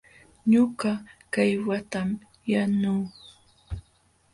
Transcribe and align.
Ñuqa 0.51 0.91
kaywatam 1.33 2.09
yanuu. 2.51 3.03